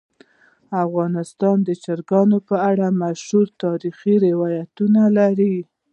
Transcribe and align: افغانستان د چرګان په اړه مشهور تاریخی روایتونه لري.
افغانستان 0.85 1.57
د 1.67 1.69
چرګان 1.83 2.29
په 2.47 2.55
اړه 2.69 2.87
مشهور 3.01 3.47
تاریخی 3.63 4.15
روایتونه 4.27 5.01
لري. 5.17 5.55